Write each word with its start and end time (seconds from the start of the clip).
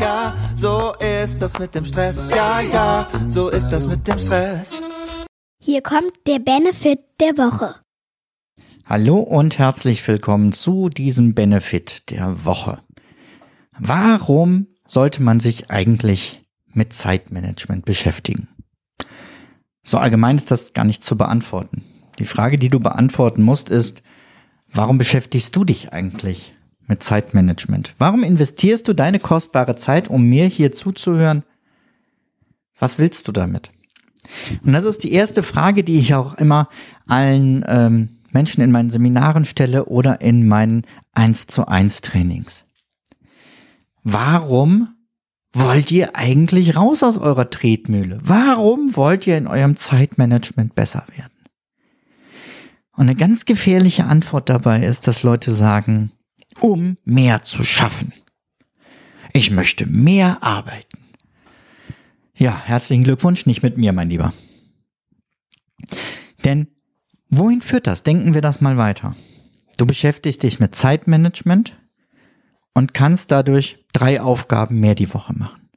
ja, 0.00 0.34
so 0.54 0.94
ist 1.24 1.40
das 1.40 1.58
mit 1.58 1.74
dem 1.74 1.84
Stress. 1.84 2.28
Ja, 2.30 2.60
ja, 2.60 3.08
so 3.26 3.48
ist 3.48 3.70
das 3.70 3.86
mit 3.86 4.06
dem 4.06 4.18
Stress. 4.18 4.80
Hier 5.62 5.82
kommt 5.82 6.12
der 6.26 6.38
Benefit 6.38 7.00
der 7.20 7.36
Woche. 7.38 7.76
Hallo 8.84 9.18
und 9.18 9.58
herzlich 9.58 10.06
willkommen 10.06 10.52
zu 10.52 10.88
diesem 10.88 11.34
Benefit 11.34 12.10
der 12.10 12.44
Woche. 12.44 12.82
Warum 13.78 14.68
sollte 14.86 15.22
man 15.22 15.40
sich 15.40 15.70
eigentlich 15.70 16.42
mit 16.72 16.92
Zeitmanagement 16.92 17.84
beschäftigen? 17.84 18.48
So 19.82 19.98
allgemein 19.98 20.36
ist 20.36 20.50
das 20.50 20.72
gar 20.72 20.84
nicht 20.84 21.02
zu 21.02 21.16
beantworten. 21.16 21.84
Die 22.18 22.26
Frage, 22.26 22.58
die 22.58 22.70
du 22.70 22.80
beantworten 22.80 23.42
musst, 23.42 23.70
ist, 23.70 24.02
warum 24.72 24.98
beschäftigst 24.98 25.54
du 25.56 25.64
dich 25.64 25.92
eigentlich 25.92 26.55
mit 26.86 27.02
Zeitmanagement? 27.02 27.94
Warum 27.98 28.22
investierst 28.22 28.86
du 28.88 28.94
deine 28.94 29.18
kostbare 29.18 29.76
Zeit, 29.76 30.08
um 30.08 30.22
mir 30.22 30.46
hier 30.46 30.72
zuzuhören? 30.72 31.44
Was 32.78 32.98
willst 32.98 33.26
du 33.28 33.32
damit? 33.32 33.70
Und 34.64 34.72
das 34.72 34.84
ist 34.84 35.04
die 35.04 35.12
erste 35.12 35.42
Frage, 35.42 35.84
die 35.84 35.98
ich 35.98 36.14
auch 36.14 36.34
immer 36.34 36.68
allen 37.06 37.64
ähm, 37.66 38.18
Menschen 38.32 38.60
in 38.60 38.70
meinen 38.70 38.90
Seminaren 38.90 39.44
stelle 39.44 39.86
oder 39.86 40.20
in 40.20 40.46
meinen 40.46 40.82
1 41.14 41.46
zu 41.46 41.68
1 41.68 42.00
Trainings. 42.02 42.66
Warum 44.02 44.88
wollt 45.52 45.90
ihr 45.90 46.16
eigentlich 46.16 46.76
raus 46.76 47.02
aus 47.02 47.16
eurer 47.16 47.48
Tretmühle? 47.48 48.20
Warum 48.22 48.94
wollt 48.94 49.26
ihr 49.26 49.38
in 49.38 49.46
eurem 49.46 49.76
Zeitmanagement 49.76 50.74
besser 50.74 51.06
werden? 51.16 51.32
Und 52.92 53.02
eine 53.02 53.14
ganz 53.14 53.44
gefährliche 53.44 54.04
Antwort 54.04 54.48
dabei 54.48 54.84
ist, 54.84 55.06
dass 55.06 55.22
Leute 55.22 55.52
sagen, 55.52 56.12
um 56.60 56.96
mehr 57.04 57.42
zu 57.42 57.64
schaffen. 57.64 58.12
Ich 59.32 59.50
möchte 59.50 59.86
mehr 59.86 60.42
arbeiten. 60.42 60.98
Ja, 62.34 62.60
herzlichen 62.64 63.04
Glückwunsch, 63.04 63.46
nicht 63.46 63.62
mit 63.62 63.78
mir, 63.78 63.92
mein 63.92 64.10
Lieber. 64.10 64.32
Denn 66.44 66.68
wohin 67.28 67.62
führt 67.62 67.86
das? 67.86 68.02
Denken 68.02 68.34
wir 68.34 68.40
das 68.40 68.60
mal 68.60 68.76
weiter. 68.76 69.16
Du 69.76 69.86
beschäftigst 69.86 70.42
dich 70.42 70.60
mit 70.60 70.74
Zeitmanagement 70.74 71.78
und 72.72 72.94
kannst 72.94 73.30
dadurch 73.30 73.84
drei 73.92 74.20
Aufgaben 74.20 74.80
mehr 74.80 74.94
die 74.94 75.12
Woche 75.12 75.34
machen. 75.34 75.70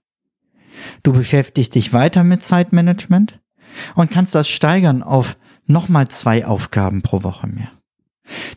Du 1.03 1.13
beschäftigst 1.13 1.75
dich 1.75 1.93
weiter 1.93 2.23
mit 2.23 2.43
Zeitmanagement 2.43 3.39
und 3.95 4.11
kannst 4.11 4.35
das 4.35 4.49
steigern 4.49 5.03
auf 5.03 5.37
nochmal 5.65 6.07
zwei 6.07 6.45
Aufgaben 6.45 7.01
pro 7.01 7.23
Woche 7.23 7.47
mehr. 7.47 7.71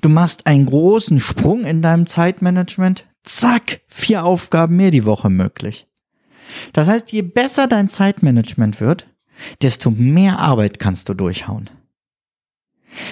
Du 0.02 0.08
machst 0.08 0.46
einen 0.46 0.66
großen 0.66 1.20
Sprung 1.20 1.64
in 1.64 1.80
deinem 1.80 2.06
Zeitmanagement, 2.06 3.06
zack, 3.22 3.80
vier 3.86 4.24
Aufgaben 4.24 4.76
mehr 4.76 4.90
die 4.90 5.06
Woche 5.06 5.30
möglich. 5.30 5.86
Das 6.72 6.88
heißt, 6.88 7.12
je 7.12 7.22
besser 7.22 7.68
dein 7.68 7.88
Zeitmanagement 7.88 8.80
wird, 8.80 9.06
desto 9.62 9.90
mehr 9.90 10.40
Arbeit 10.40 10.80
kannst 10.80 11.08
du 11.08 11.14
durchhauen. 11.14 11.70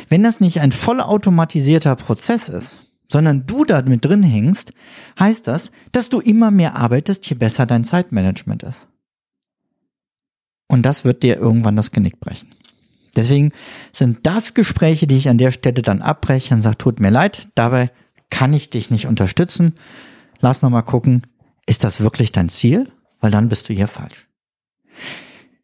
Wenn 0.09 0.25
das 0.25 0.41
nicht 0.41 0.61
ein 0.61 0.73
vollautomatisierter 0.73 1.95
Prozess 1.95 2.49
ist, 2.49 2.91
sondern 3.09 3.47
du 3.47 3.65
da 3.65 3.83
mit 3.83 4.05
drin 4.05 4.25
hängst, 4.25 4.73
heißt 5.19 5.47
das, 5.47 5.71
dass 5.93 6.11
du 6.11 6.21
immer 6.21 6.51
mehr 6.51 6.75
arbeitest, 6.75 7.25
je 7.31 7.37
besser 7.37 7.67
dein 7.67 7.85
Zeitmanagement 7.85 8.65
ist. 8.65 8.89
Und 10.69 10.83
das 10.83 11.05
wird 11.05 11.23
dir 11.23 11.39
irgendwann 11.39 11.77
das 11.77 11.93
Genick 11.93 12.21
brechen. 12.21 12.53
Deswegen 13.17 13.53
sind 13.93 14.19
das 14.25 14.55
Gespräche, 14.55 15.07
die 15.07 15.17
ich 15.17 15.29
an 15.29 15.39
der 15.39 15.51
Stelle 15.51 15.83
dann 15.83 16.03
abbreche 16.03 16.55
und 16.55 16.63
sage, 16.63 16.79
tut 16.79 17.01
mir 17.01 17.11
leid, 17.11 17.49
dabei 17.55 17.91
kann 18.31 18.53
ich 18.53 18.71
dich 18.71 18.91
nicht 18.91 19.07
unterstützen. 19.07 19.75
Lass 20.41 20.63
noch 20.63 20.71
mal 20.71 20.83
gucken, 20.83 21.23
ist 21.67 21.85
das 21.85 22.01
wirklich 22.01 22.33
dein 22.33 22.49
Ziel? 22.49 22.91
Weil 23.21 23.31
dann 23.31 23.49
bist 23.49 23.69
du 23.69 23.75
hier 23.75 23.89
falsch. 23.89 24.29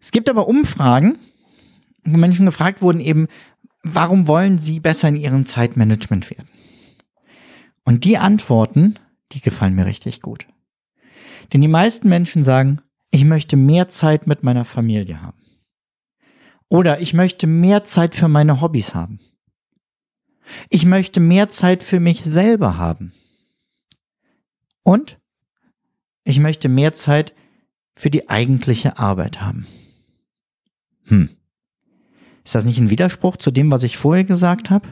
Es 0.01 0.11
gibt 0.11 0.29
aber 0.29 0.49
Umfragen, 0.49 1.19
wo 2.05 2.19
Menschen 2.19 2.47
gefragt 2.47 2.83
wurden 2.83 3.01
eben, 3.01 3.29
warum 3.83 4.29
wollen 4.29 4.59
sie 4.59 4.81
besser 4.81 5.09
in 5.09 5.17
ihrem 5.17 5.47
Zeitmanagement 5.47 6.31
werden? 6.31 6.49
Und 7.85 8.05
die 8.05 8.19
Antworten, 8.19 8.99
die 9.33 9.41
gefallen 9.41 9.75
mir 9.75 9.87
richtig 9.87 10.21
gut. 10.21 10.47
Denn 11.53 11.61
die 11.61 11.69
meisten 11.69 12.09
Menschen 12.09 12.43
sagen, 12.43 12.81
ich 13.11 13.25
möchte 13.25 13.57
mehr 13.57 13.89
Zeit 13.89 14.27
mit 14.27 14.43
meiner 14.43 14.65
Familie 14.65 15.23
haben. 15.23 15.39
Oder 16.69 17.01
ich 17.01 17.15
möchte 17.15 17.47
mehr 17.47 17.85
Zeit 17.85 18.15
für 18.15 18.29
meine 18.29 18.61
Hobbys 18.61 18.95
haben. 18.95 19.21
Ich 20.69 20.85
möchte 20.85 21.21
mehr 21.21 21.49
Zeit 21.49 21.83
für 21.83 22.01
mich 22.01 22.25
selber 22.25 22.79
haben. 22.79 23.13
Und 24.83 25.19
ich 26.25 26.39
möchte 26.39 26.69
mehr 26.69 26.93
Zeit 26.93 27.35
für 27.97 28.11
die 28.11 28.29
eigentliche 28.29 28.99
Arbeit 28.99 29.41
haben. 29.41 29.67
Hm. 31.05 31.31
Ist 32.45 32.55
das 32.55 32.65
nicht 32.65 32.79
ein 32.79 32.91
Widerspruch 32.91 33.37
zu 33.37 33.51
dem, 33.51 33.73
was 33.73 33.83
ich 33.83 33.97
vorher 33.97 34.25
gesagt 34.25 34.71
habe? 34.71 34.89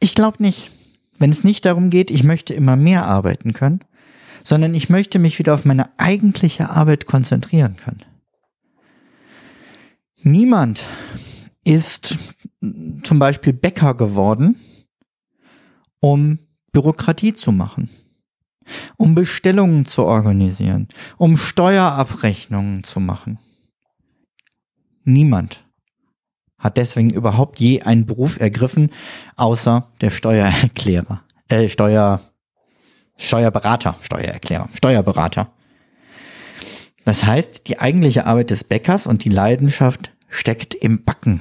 Ich 0.00 0.14
glaube 0.14 0.42
nicht. 0.42 0.70
Wenn 1.18 1.30
es 1.30 1.44
nicht 1.44 1.64
darum 1.64 1.90
geht, 1.90 2.10
ich 2.10 2.22
möchte 2.22 2.54
immer 2.54 2.76
mehr 2.76 3.06
arbeiten 3.06 3.52
können, 3.52 3.80
sondern 4.44 4.74
ich 4.74 4.88
möchte 4.88 5.18
mich 5.18 5.38
wieder 5.38 5.54
auf 5.54 5.64
meine 5.64 5.90
eigentliche 5.98 6.70
Arbeit 6.70 7.06
konzentrieren 7.06 7.76
können. 7.76 8.04
Niemand 10.30 10.84
ist 11.64 12.18
zum 13.02 13.18
Beispiel 13.18 13.54
Bäcker 13.54 13.94
geworden, 13.94 14.60
um 16.00 16.38
Bürokratie 16.70 17.32
zu 17.32 17.50
machen, 17.50 17.88
um 18.98 19.14
Bestellungen 19.14 19.86
zu 19.86 20.04
organisieren, 20.04 20.88
um 21.16 21.38
Steuerabrechnungen 21.38 22.84
zu 22.84 23.00
machen. 23.00 23.38
Niemand 25.04 25.64
hat 26.58 26.76
deswegen 26.76 27.08
überhaupt 27.08 27.58
je 27.58 27.80
einen 27.80 28.04
Beruf 28.04 28.38
ergriffen, 28.38 28.90
außer 29.36 29.90
der 30.02 30.10
Steuererklärer, 30.10 31.22
äh, 31.48 31.70
Steuer, 31.70 32.20
Steuerberater, 33.16 33.96
Steuererklärer, 34.02 34.68
Steuerberater. 34.74 35.52
Das 37.06 37.24
heißt, 37.24 37.66
die 37.66 37.78
eigentliche 37.78 38.26
Arbeit 38.26 38.50
des 38.50 38.64
Bäckers 38.64 39.06
und 39.06 39.24
die 39.24 39.30
Leidenschaft 39.30 40.12
steckt 40.28 40.74
im 40.74 41.04
Backen. 41.04 41.40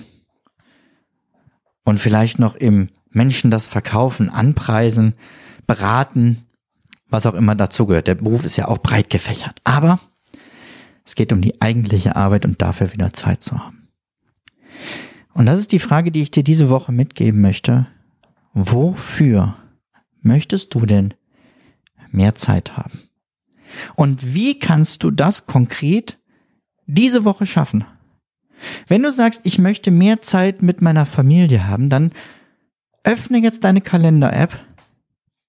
Und 1.83 1.99
vielleicht 1.99 2.39
noch 2.39 2.55
im 2.55 2.89
Menschen 3.09 3.51
das 3.51 3.67
Verkaufen, 3.67 4.29
Anpreisen, 4.29 5.13
Beraten, 5.65 6.43
was 7.09 7.25
auch 7.25 7.33
immer 7.33 7.55
dazugehört. 7.55 8.07
Der 8.07 8.15
Beruf 8.15 8.43
ist 8.43 8.57
ja 8.57 8.67
auch 8.67 8.79
breit 8.79 9.09
gefächert. 9.09 9.61
Aber 9.63 9.99
es 11.05 11.15
geht 11.15 11.31
um 11.31 11.41
die 11.41 11.61
eigentliche 11.61 12.15
Arbeit 12.15 12.45
und 12.45 12.61
dafür 12.61 12.91
wieder 12.91 13.13
Zeit 13.13 13.43
zu 13.43 13.57
haben. 13.57 13.87
Und 15.33 15.45
das 15.45 15.59
ist 15.59 15.71
die 15.71 15.79
Frage, 15.79 16.11
die 16.11 16.21
ich 16.21 16.31
dir 16.31 16.43
diese 16.43 16.69
Woche 16.69 16.91
mitgeben 16.91 17.41
möchte. 17.41 17.87
Wofür 18.53 19.55
möchtest 20.21 20.73
du 20.73 20.85
denn 20.85 21.13
mehr 22.11 22.35
Zeit 22.35 22.75
haben? 22.75 23.03
Und 23.95 24.33
wie 24.33 24.59
kannst 24.59 25.03
du 25.03 25.11
das 25.11 25.45
konkret 25.45 26.19
diese 26.85 27.23
Woche 27.23 27.45
schaffen? 27.45 27.85
Wenn 28.87 29.03
du 29.03 29.11
sagst, 29.11 29.41
ich 29.43 29.59
möchte 29.59 29.91
mehr 29.91 30.21
Zeit 30.21 30.61
mit 30.61 30.81
meiner 30.81 31.05
Familie 31.05 31.67
haben, 31.67 31.89
dann 31.89 32.11
öffne 33.03 33.39
jetzt 33.39 33.63
deine 33.63 33.81
Kalender-App 33.81 34.59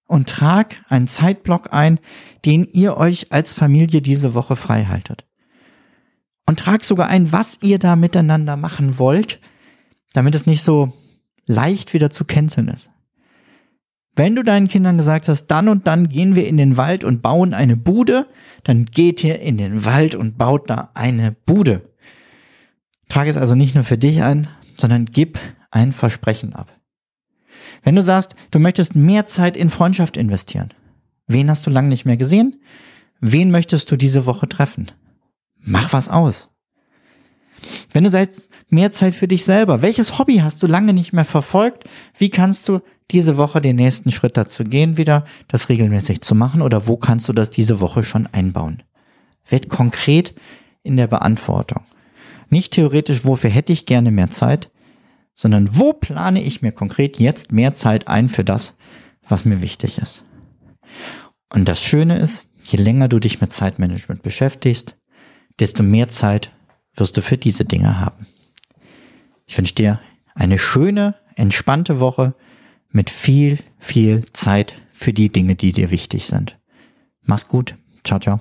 und 0.07 0.29
trag 0.29 0.77
einen 0.89 1.07
Zeitblock 1.07 1.73
ein, 1.73 2.01
den 2.45 2.65
ihr 2.65 2.97
euch 2.97 3.33
als 3.33 3.55
Familie 3.55 4.01
diese 4.01 4.35
Woche 4.35 4.57
frei 4.57 4.85
haltet. 4.85 5.25
Und 6.47 6.61
trag 6.61 6.83
sogar 6.83 7.09
ein, 7.09 7.31
was 7.31 7.59
ihr 7.61 7.79
da 7.79 7.95
miteinander 7.95 8.57
machen 8.57 8.99
wollt, 8.99 9.39
damit 10.15 10.35
es 10.35 10.47
nicht 10.47 10.63
so 10.63 10.93
leicht 11.47 11.95
wieder 11.95 12.11
zu 12.11 12.25
canceln 12.25 12.69
ist. 12.69 12.91
Wenn 14.17 14.35
du 14.35 14.43
deinen 14.43 14.67
Kindern 14.67 14.99
gesagt 14.99 15.29
hast, 15.29 15.47
dann 15.47 15.69
und 15.69 15.87
dann 15.87 16.09
gehen 16.09 16.35
wir 16.35 16.49
in 16.49 16.57
den 16.57 16.77
Wald 16.77 17.05
und 17.05 17.23
bauen 17.23 17.55
eine 17.55 17.77
Bude, 17.77 18.27
dann 18.65 18.87
geht 18.87 19.23
ihr 19.23 19.41
in 19.41 19.59
den 19.59 19.85
Wald 19.85 20.15
und 20.15 20.39
baut 20.39 20.69
da 20.69 20.91
eine 20.95 21.37
Bude. 21.47 21.83
Trage 23.09 23.31
es 23.31 23.37
also 23.37 23.55
nicht 23.55 23.75
nur 23.75 23.85
für 23.85 23.99
dich 23.99 24.23
ein, 24.23 24.49
sondern 24.77 25.07
gib 25.07 25.39
ein 25.71 25.93
Versprechen 25.93 26.55
ab. 26.55 26.73
Wenn 27.83 27.97
du 27.97 28.03
sagst, 28.03 28.35
du 28.51 28.59
möchtest 28.59 28.95
mehr 28.95 29.27
Zeit 29.27 29.57
in 29.57 29.71
Freundschaft 29.71 30.17
investieren, 30.17 30.75
wen 31.27 31.51
hast 31.51 31.67
du 31.67 31.71
lange 31.71 31.89
nicht 31.89 32.05
mehr 32.05 32.17
gesehen? 32.17 32.61
Wen 33.21 33.51
möchtest 33.51 33.91
du 33.91 33.97
diese 33.97 34.27
Woche 34.27 34.49
treffen? 34.49 34.93
Mach 35.61 35.93
was 35.93 36.09
aus. 36.09 36.49
Wenn 37.93 38.05
du 38.05 38.11
sagst, 38.11 38.49
mehr 38.69 38.93
Zeit 38.93 39.15
für 39.15 39.27
dich 39.27 39.45
selber, 39.45 39.83
welches 39.83 40.19
Hobby 40.19 40.37
hast 40.37 40.63
du 40.63 40.67
lange 40.67 40.93
nicht 40.93 41.13
mehr 41.13 41.25
verfolgt? 41.25 41.85
Wie 42.17 42.31
kannst 42.31 42.69
du 42.69 42.81
diese 43.11 43.37
Woche 43.37 43.61
den 43.61 43.77
nächsten 43.77 44.13
Schritt 44.13 44.37
dazu 44.37 44.65
gehen, 44.65 44.97
wieder 44.97 45.25
das 45.49 45.69
regelmäßig 45.69 46.21
zu 46.21 46.35
machen 46.35 46.63
oder 46.63 46.87
wo 46.87 46.97
kannst 46.97 47.29
du 47.29 47.33
das 47.33 47.51
diese 47.51 47.81
Woche 47.81 48.05
schon 48.05 48.27
einbauen? 48.29 48.83
Wird 49.49 49.69
konkret 49.69 50.35
in 50.83 50.97
der 50.97 51.07
Beantwortung. 51.07 51.83
Nicht 52.51 52.73
theoretisch, 52.73 53.25
wofür 53.25 53.51
hätte 53.51 53.73
ich 53.73 53.87
gerne 53.87 54.11
mehr 54.11 54.31
Zeit, 54.31 54.71
sondern 55.35 55.77
wo 55.77 55.93
plane 55.93 56.43
ich 56.43 56.63
mir 56.63 56.73
konkret 56.73 57.19
jetzt 57.19 57.53
mehr 57.53 57.75
Zeit 57.75 58.09
ein 58.09 58.29
für 58.29 58.45
das, 58.45 58.75
was 59.29 59.45
mir 59.45 59.63
wichtig 59.63 59.99
ist. 59.99 60.25
Und 61.53 61.69
das 61.69 61.83
Schöne 61.83 62.19
ist, 62.19 62.47
je 62.65 62.79
länger 62.79 63.09
du 63.09 63.19
dich 63.19 63.41
mit 63.41 63.53
Zeitmanagement 63.53 64.23
beschäftigst, 64.23 64.97
desto 65.59 65.83
mehr 65.83 66.09
Zeit 66.09 66.53
wirst 66.95 67.17
du 67.17 67.23
für 67.23 67.39
diese 67.39 67.65
Dinge 67.65 68.01
haben. 68.01 68.27
Ich 69.47 69.57
wünsche 69.57 69.75
dir 69.75 70.01
eine 70.35 70.59
schöne, 70.59 71.15
entspannte 71.37 72.01
Woche 72.01 72.35
mit 72.91 73.11
viel, 73.11 73.59
viel 73.79 74.25
Zeit 74.33 74.75
für 74.93 75.13
die 75.13 75.31
Dinge, 75.31 75.55
die 75.55 75.73
dir 75.73 75.91
wichtig 75.91 76.27
sind. 76.27 76.59
Mach's 77.23 77.49
gut. 77.49 77.77
Ciao, 78.05 78.19
ciao. 78.19 78.41